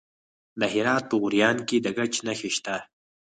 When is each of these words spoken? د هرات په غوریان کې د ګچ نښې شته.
د 0.59 0.61
هرات 0.73 1.03
په 1.07 1.15
غوریان 1.21 1.57
کې 1.67 1.77
د 1.81 1.87
ګچ 1.97 2.13
نښې 2.25 2.49
شته. 2.57 2.75